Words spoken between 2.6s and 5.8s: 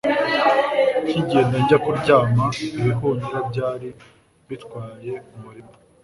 ibihunyira byari bitwaye umurima,